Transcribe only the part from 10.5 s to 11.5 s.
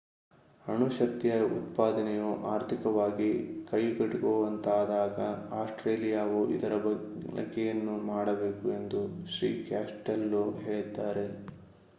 ಹೇಳಿದ್ದಾರೆ